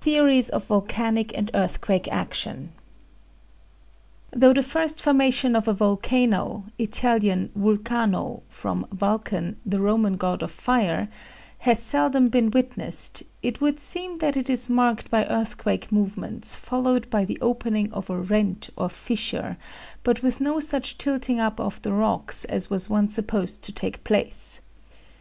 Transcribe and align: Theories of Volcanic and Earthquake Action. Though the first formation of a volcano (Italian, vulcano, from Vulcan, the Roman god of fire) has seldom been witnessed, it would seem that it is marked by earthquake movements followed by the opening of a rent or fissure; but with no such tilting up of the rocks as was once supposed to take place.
Theories 0.00 0.48
of 0.48 0.66
Volcanic 0.66 1.36
and 1.36 1.50
Earthquake 1.54 2.06
Action. 2.06 2.70
Though 4.30 4.52
the 4.52 4.62
first 4.62 5.02
formation 5.02 5.56
of 5.56 5.66
a 5.66 5.72
volcano 5.72 6.66
(Italian, 6.78 7.50
vulcano, 7.58 8.42
from 8.48 8.86
Vulcan, 8.92 9.56
the 9.66 9.80
Roman 9.80 10.16
god 10.16 10.40
of 10.44 10.52
fire) 10.52 11.08
has 11.66 11.82
seldom 11.82 12.28
been 12.28 12.52
witnessed, 12.52 13.24
it 13.42 13.60
would 13.60 13.80
seem 13.80 14.18
that 14.18 14.36
it 14.36 14.48
is 14.48 14.70
marked 14.70 15.10
by 15.10 15.24
earthquake 15.26 15.90
movements 15.90 16.54
followed 16.54 17.10
by 17.10 17.24
the 17.24 17.38
opening 17.40 17.92
of 17.92 18.08
a 18.08 18.20
rent 18.20 18.70
or 18.76 18.88
fissure; 18.88 19.56
but 20.04 20.22
with 20.22 20.40
no 20.40 20.60
such 20.60 20.96
tilting 20.96 21.40
up 21.40 21.58
of 21.58 21.82
the 21.82 21.92
rocks 21.92 22.44
as 22.44 22.70
was 22.70 22.88
once 22.88 23.16
supposed 23.16 23.62
to 23.62 23.72
take 23.72 24.04
place. 24.04 24.60